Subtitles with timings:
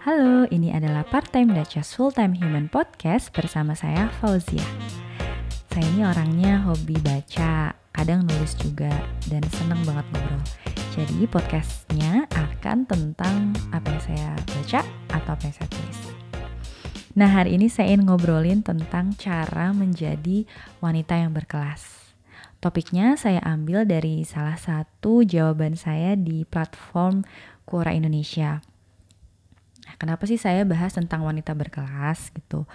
[0.00, 4.64] Halo, ini adalah Part Time Dachas Full Time Human Podcast bersama saya Fauzia.
[5.68, 8.88] Saya ini orangnya hobi baca, kadang nulis juga,
[9.28, 10.40] dan seneng banget ngobrol.
[10.96, 14.80] Jadi podcastnya akan tentang apa yang saya baca
[15.20, 15.98] atau apa yang saya tulis.
[17.12, 20.48] Nah hari ini saya ingin ngobrolin tentang cara menjadi
[20.80, 22.16] wanita yang berkelas.
[22.64, 27.20] Topiknya saya ambil dari salah satu jawaban saya di platform
[27.68, 28.64] Quora Indonesia.
[29.96, 32.68] Kenapa sih saya bahas tentang wanita berkelas gitu?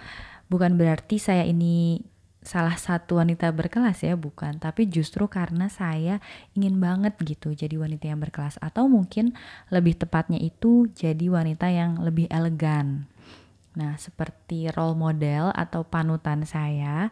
[0.50, 2.02] Bukan berarti saya ini
[2.46, 4.62] salah satu wanita berkelas ya, bukan.
[4.62, 6.22] Tapi justru karena saya
[6.54, 8.58] ingin banget gitu jadi wanita yang berkelas.
[8.62, 9.34] Atau mungkin
[9.72, 13.10] lebih tepatnya itu jadi wanita yang lebih elegan.
[13.76, 17.10] Nah, seperti role model atau panutan saya,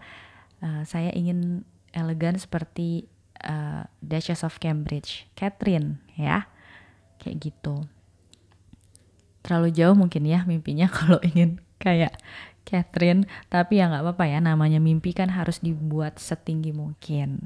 [0.62, 3.10] uh, saya ingin elegan seperti
[3.44, 6.48] uh, Duchess of Cambridge, Catherine ya,
[7.20, 7.84] kayak gitu
[9.44, 12.16] terlalu jauh mungkin ya mimpinya kalau ingin kayak
[12.64, 17.44] Catherine tapi ya nggak apa-apa ya namanya mimpi kan harus dibuat setinggi mungkin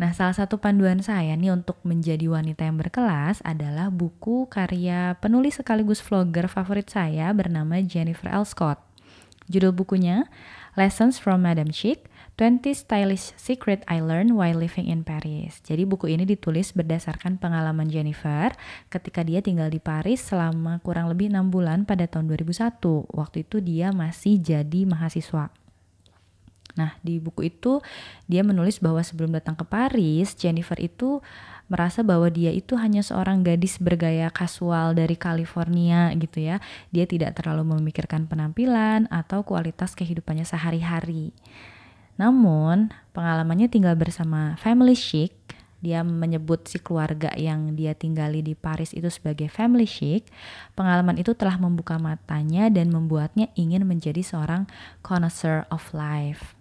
[0.00, 5.60] Nah, salah satu panduan saya nih untuk menjadi wanita yang berkelas adalah buku karya penulis
[5.60, 8.48] sekaligus vlogger favorit saya bernama Jennifer L.
[8.48, 8.80] Scott.
[9.52, 10.24] Judul bukunya
[10.72, 12.06] Lessons from Madame Chic
[12.40, 15.60] 20 Stylish Secret I Learned While Living in Paris.
[15.60, 18.48] Jadi buku ini ditulis berdasarkan pengalaman Jennifer
[18.88, 22.80] ketika dia tinggal di Paris selama kurang lebih enam bulan pada tahun 2001.
[23.12, 25.52] Waktu itu dia masih jadi mahasiswa.
[26.80, 27.84] Nah, di buku itu
[28.24, 31.20] dia menulis bahwa sebelum datang ke Paris, Jennifer itu
[31.68, 36.56] merasa bahwa dia itu hanya seorang gadis bergaya kasual dari California gitu ya.
[36.88, 41.36] Dia tidak terlalu memikirkan penampilan atau kualitas kehidupannya sehari-hari.
[42.20, 45.32] Namun, pengalamannya tinggal bersama family chic,
[45.80, 50.28] dia menyebut si keluarga yang dia tinggali di Paris itu sebagai family chic.
[50.76, 54.68] Pengalaman itu telah membuka matanya dan membuatnya ingin menjadi seorang
[55.00, 56.52] connoisseur of life.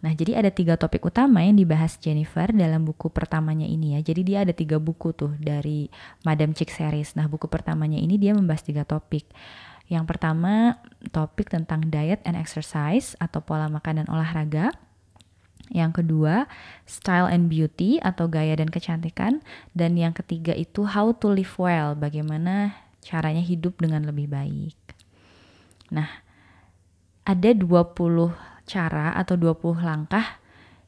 [0.00, 4.00] Nah, jadi ada tiga topik utama yang dibahas Jennifer dalam buku pertamanya ini ya.
[4.00, 5.92] Jadi dia ada tiga buku tuh dari
[6.24, 7.12] Madame Chic series.
[7.20, 9.28] Nah, buku pertamanya ini dia membahas tiga topik.
[9.90, 10.78] Yang pertama,
[11.10, 14.70] topik tentang diet and exercise atau pola makan dan olahraga.
[15.70, 16.46] Yang kedua,
[16.86, 19.42] style and beauty atau gaya dan kecantikan.
[19.74, 24.78] Dan yang ketiga itu how to live well, bagaimana caranya hidup dengan lebih baik.
[25.90, 26.22] Nah,
[27.26, 27.66] ada 20
[28.70, 30.38] cara atau 20 langkah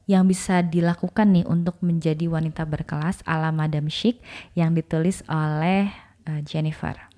[0.07, 4.23] yang bisa dilakukan nih untuk menjadi wanita berkelas ala Madame Chic
[4.55, 5.91] yang ditulis oleh
[6.27, 7.12] uh, Jennifer.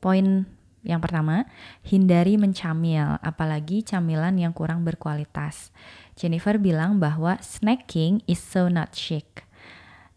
[0.00, 0.48] Poin
[0.80, 1.44] yang pertama,
[1.84, 5.76] hindari mencamil, apalagi camilan yang kurang berkualitas.
[6.16, 9.44] Jennifer bilang bahwa snacking is so not chic.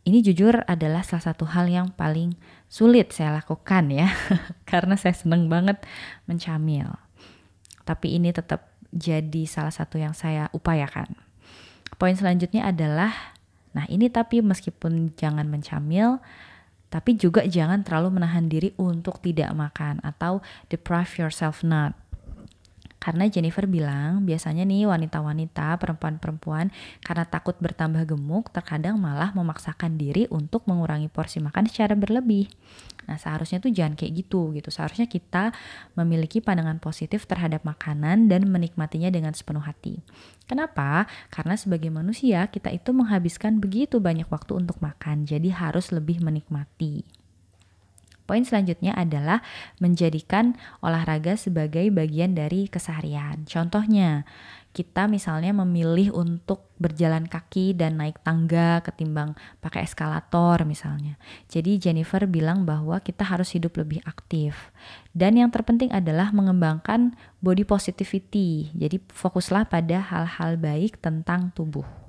[0.04, 2.36] Ini jujur adalah salah satu hal yang paling
[2.72, 4.08] sulit saya lakukan ya,
[4.72, 5.84] karena saya seneng banget
[6.28, 6.96] mencamil.
[7.84, 11.12] Tapi ini tetap jadi salah satu yang saya upayakan.
[12.00, 13.36] Poin selanjutnya adalah,
[13.76, 16.24] nah ini tapi meskipun jangan mencamil,
[16.94, 21.98] tapi juga jangan terlalu menahan diri untuk tidak makan atau deprive yourself not.
[23.04, 26.72] Karena Jennifer bilang biasanya nih wanita-wanita, perempuan-perempuan
[27.04, 32.48] karena takut bertambah gemuk terkadang malah memaksakan diri untuk mengurangi porsi makan secara berlebih.
[33.12, 34.72] Nah seharusnya tuh jangan kayak gitu gitu.
[34.72, 35.52] Seharusnya kita
[36.00, 40.00] memiliki pandangan positif terhadap makanan dan menikmatinya dengan sepenuh hati.
[40.48, 41.04] Kenapa?
[41.28, 45.28] Karena sebagai manusia kita itu menghabiskan begitu banyak waktu untuk makan.
[45.28, 47.23] Jadi harus lebih menikmati.
[48.24, 49.44] Poin selanjutnya adalah
[49.84, 53.44] menjadikan olahraga sebagai bagian dari keseharian.
[53.44, 54.24] Contohnya,
[54.74, 61.16] kita misalnya memilih untuk berjalan kaki dan naik tangga ketimbang pakai eskalator misalnya.
[61.46, 64.74] Jadi Jennifer bilang bahwa kita harus hidup lebih aktif.
[65.14, 68.74] Dan yang terpenting adalah mengembangkan body positivity.
[68.74, 72.03] Jadi fokuslah pada hal-hal baik tentang tubuh.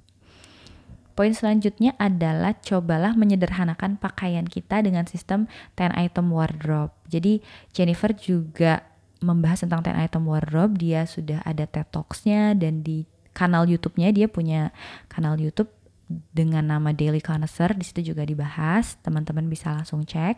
[1.15, 5.47] Poin selanjutnya adalah cobalah menyederhanakan pakaian kita dengan sistem
[5.79, 6.91] 10 item wardrobe.
[7.07, 7.39] Jadi
[7.71, 8.83] Jennifer juga
[9.23, 14.27] membahas tentang 10 item wardrobe, dia sudah ada TED Talks-nya dan di kanal YouTube-nya dia
[14.27, 14.75] punya
[15.07, 15.71] kanal YouTube
[16.35, 20.37] dengan nama Daily Connoisseur, di situ juga dibahas, teman-teman bisa langsung cek.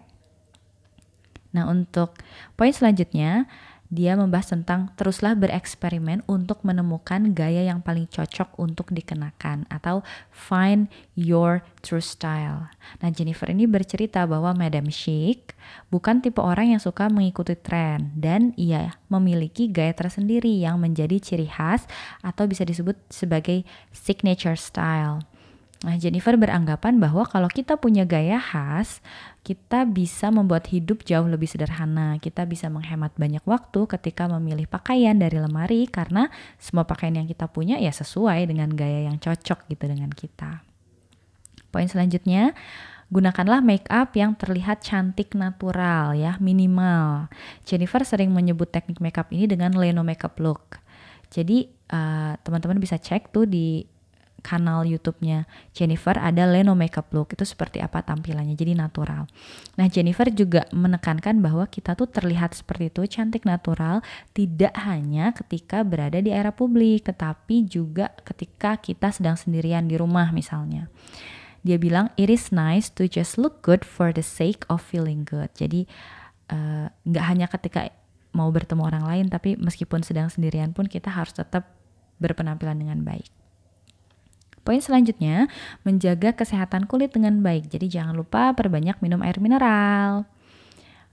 [1.57, 2.17] Nah, untuk
[2.55, 3.49] poin selanjutnya
[3.89, 10.03] dia membahas tentang teruslah bereksperimen untuk menemukan gaya yang paling cocok untuk dikenakan atau
[10.35, 12.67] find your true style.
[13.01, 15.55] Nah, Jennifer ini bercerita bahwa Madame Chic
[15.91, 21.47] bukan tipe orang yang suka mengikuti tren dan ia memiliki gaya tersendiri yang menjadi ciri
[21.47, 21.87] khas
[22.23, 23.63] atau bisa disebut sebagai
[23.95, 25.23] signature style.
[25.85, 29.05] Nah, Jennifer beranggapan bahwa kalau kita punya gaya khas,
[29.47, 32.19] kita bisa membuat hidup jauh lebih sederhana.
[32.19, 36.27] Kita bisa menghemat banyak waktu ketika memilih pakaian dari lemari karena
[36.59, 40.67] semua pakaian yang kita punya ya sesuai dengan gaya yang cocok gitu dengan kita.
[41.71, 42.59] Poin selanjutnya,
[43.15, 47.31] gunakanlah make up yang terlihat cantik natural ya, minimal.
[47.63, 50.83] Jennifer sering menyebut teknik makeup ini dengan Leno makeup look.
[51.31, 53.87] Jadi uh, teman-teman bisa cek tuh di
[54.47, 59.27] kanal YouTube-nya Jennifer ada Leno Makeup Look itu seperti apa tampilannya jadi natural.
[59.75, 65.83] Nah Jennifer juga menekankan bahwa kita tuh terlihat seperti itu cantik natural tidak hanya ketika
[65.83, 70.87] berada di era publik tetapi juga ketika kita sedang sendirian di rumah misalnya.
[71.67, 75.51] Dia bilang it is nice to just look good for the sake of feeling good.
[75.59, 75.91] Jadi
[76.55, 77.91] eh, nggak uh, hanya ketika
[78.31, 81.75] mau bertemu orang lain tapi meskipun sedang sendirian pun kita harus tetap
[82.23, 83.46] berpenampilan dengan baik.
[84.67, 85.47] Poin selanjutnya,
[85.87, 87.71] menjaga kesehatan kulit dengan baik.
[87.71, 90.27] Jadi jangan lupa perbanyak minum air mineral.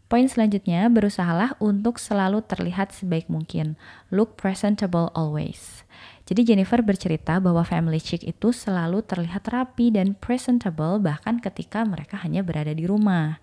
[0.10, 3.78] Poin selanjutnya, berusahalah untuk selalu terlihat sebaik mungkin.
[4.10, 5.86] Look presentable always.
[6.26, 12.18] Jadi Jennifer bercerita bahwa family chic itu selalu terlihat rapi dan presentable bahkan ketika mereka
[12.26, 13.38] hanya berada di rumah.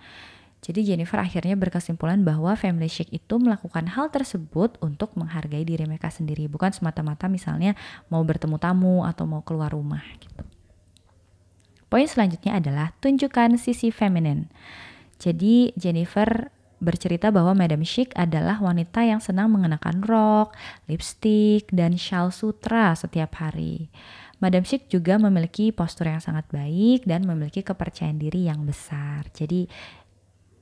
[0.60, 6.12] Jadi Jennifer akhirnya berkesimpulan bahwa family chic itu melakukan hal tersebut untuk menghargai diri mereka
[6.12, 7.72] sendiri, bukan semata-mata misalnya
[8.12, 10.44] mau bertemu tamu atau mau keluar rumah gitu.
[11.90, 14.46] Poin selanjutnya adalah tunjukkan sisi feminin.
[15.18, 20.56] Jadi Jennifer bercerita bahwa Madam Chic adalah wanita yang senang mengenakan rok,
[20.88, 23.92] lipstick, dan shawl sutra setiap hari.
[24.40, 29.28] Madam Chic juga memiliki postur yang sangat baik dan memiliki kepercayaan diri yang besar.
[29.36, 29.68] Jadi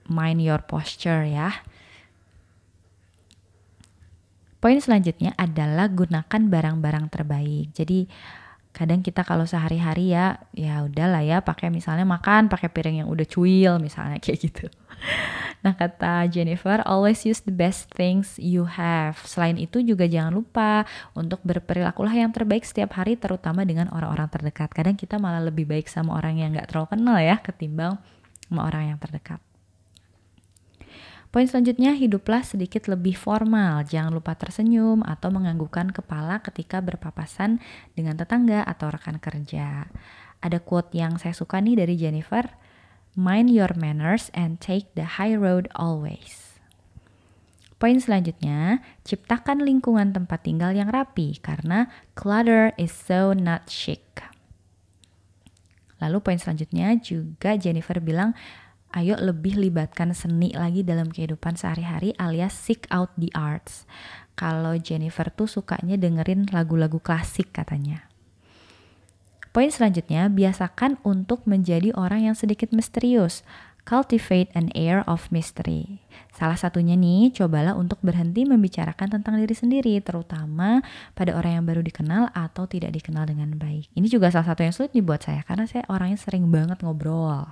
[0.08, 1.62] mind your posture ya.
[4.58, 7.70] Poin selanjutnya adalah gunakan barang-barang terbaik.
[7.78, 8.10] Jadi
[8.74, 13.26] kadang kita kalau sehari-hari ya ya udahlah ya pakai misalnya makan pakai piring yang udah
[13.26, 14.66] cuil misalnya kayak gitu.
[15.62, 19.18] Nah kata Jennifer, always use the best things you have.
[19.26, 24.70] Selain itu juga jangan lupa untuk berperilakulah yang terbaik setiap hari terutama dengan orang-orang terdekat.
[24.70, 27.98] Kadang kita malah lebih baik sama orang yang gak terlalu kenal ya ketimbang
[28.46, 29.42] sama orang yang terdekat.
[31.28, 33.84] Poin selanjutnya, hiduplah sedikit lebih formal.
[33.84, 37.60] Jangan lupa tersenyum atau menganggukkan kepala ketika berpapasan
[37.92, 39.92] dengan tetangga atau rekan kerja.
[40.40, 42.48] Ada quote yang saya suka nih dari Jennifer,
[43.12, 46.48] Mind your manners and take the high road always.
[47.76, 54.22] Poin selanjutnya, ciptakan lingkungan tempat tinggal yang rapi karena clutter is so not chic.
[55.98, 58.34] Lalu poin selanjutnya juga Jennifer bilang
[58.92, 63.84] ayo lebih libatkan seni lagi dalam kehidupan sehari-hari alias seek out the arts.
[64.38, 68.06] Kalau Jennifer tuh sukanya dengerin lagu-lagu klasik katanya.
[69.50, 73.42] Poin selanjutnya, biasakan untuk menjadi orang yang sedikit misterius.
[73.88, 76.04] Cultivate an air of mystery.
[76.36, 80.84] Salah satunya nih, cobalah untuk berhenti membicarakan tentang diri sendiri, terutama
[81.16, 83.88] pada orang yang baru dikenal atau tidak dikenal dengan baik.
[83.96, 87.48] Ini juga salah satu yang sulit nih buat saya, karena saya orangnya sering banget ngobrol.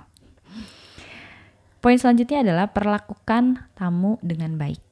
[1.87, 4.83] Poin selanjutnya adalah perlakukan tamu dengan baik.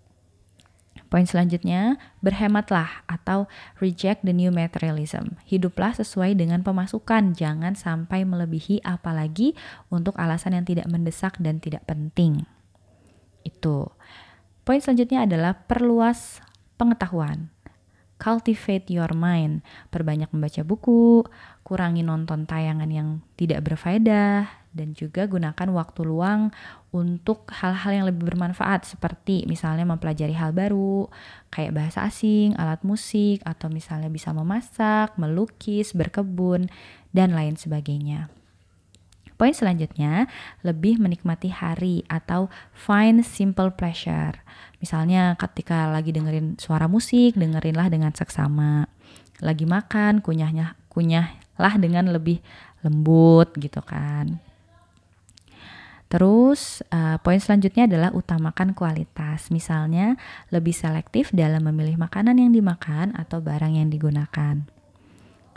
[1.11, 3.51] Poin selanjutnya, berhematlah atau
[3.83, 5.35] reject the new materialism.
[5.43, 9.59] Hiduplah sesuai dengan pemasukan, jangan sampai melebihi apalagi
[9.91, 12.47] untuk alasan yang tidak mendesak dan tidak penting.
[13.43, 13.91] Itu.
[14.63, 16.39] Poin selanjutnya adalah perluas
[16.79, 17.51] pengetahuan.
[18.15, 19.67] Cultivate your mind.
[19.91, 21.27] Perbanyak membaca buku,
[21.67, 26.51] kurangi nonton tayangan yang tidak berfaedah, dan juga gunakan waktu luang
[26.95, 31.11] untuk hal-hal yang lebih bermanfaat seperti misalnya mempelajari hal baru
[31.51, 36.71] kayak bahasa asing, alat musik atau misalnya bisa memasak, melukis, berkebun
[37.11, 38.31] dan lain sebagainya.
[39.35, 40.31] Poin selanjutnya,
[40.63, 44.39] lebih menikmati hari atau find simple pleasure.
[44.79, 48.87] Misalnya ketika lagi dengerin suara musik, dengerinlah dengan seksama.
[49.43, 52.39] Lagi makan, kunyahnya kunyahlah dengan lebih
[52.79, 54.39] lembut gitu kan.
[56.15, 59.51] Terus uh, poin selanjutnya adalah utamakan kualitas.
[59.51, 60.15] Misalnya
[60.47, 64.63] lebih selektif dalam memilih makanan yang dimakan atau barang yang digunakan.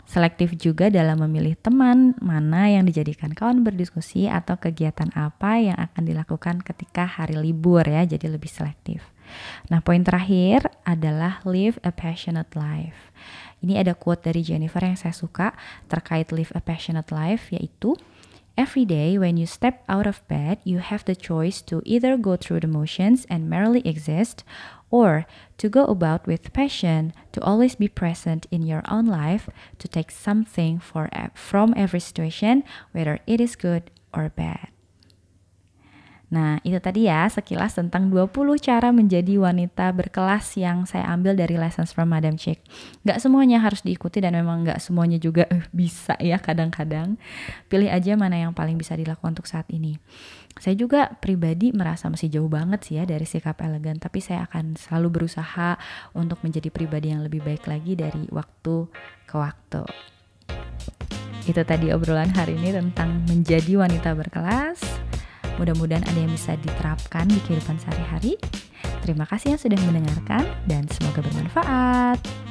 [0.03, 6.03] Selektif juga dalam memilih teman mana yang dijadikan kawan berdiskusi atau kegiatan apa yang akan
[6.03, 8.99] dilakukan ketika hari libur ya, jadi lebih selektif.
[9.71, 13.15] Nah, poin terakhir adalah live a passionate life.
[13.63, 15.55] Ini ada quote dari Jennifer yang saya suka
[15.87, 17.95] terkait live a passionate life yaitu
[18.59, 22.35] Every day, when you step out of bed, you have the choice to either go
[22.35, 24.43] through the motions and merely exist,
[24.91, 25.25] or
[25.59, 30.11] to go about with passion, to always be present in your own life, to take
[30.11, 34.67] something for, from every situation, whether it is good or bad.
[36.29, 38.29] Nah, itu tadi ya sekilas tentang 20
[38.61, 42.61] cara menjadi wanita berkelas yang saya ambil dari Lessons from Madam Chick.
[43.01, 47.17] Gak semuanya harus diikuti dan memang gak semuanya juga uh, bisa ya kadang-kadang.
[47.65, 49.97] Pilih aja mana yang paling bisa dilakukan untuk saat ini.
[50.61, 54.77] Saya juga pribadi merasa masih jauh banget sih ya dari sikap elegan, tapi saya akan
[54.77, 55.81] selalu berusaha
[56.13, 58.85] untuk menjadi pribadi yang lebih baik lagi dari waktu
[59.25, 59.81] ke waktu.
[61.49, 64.88] Itu tadi obrolan hari ini tentang menjadi wanita berkelas.
[65.59, 68.39] Mudah-mudahan ada yang bisa diterapkan di kehidupan sehari-hari.
[69.03, 72.48] Terima kasih yang sudah mendengarkan dan semoga bermanfaat.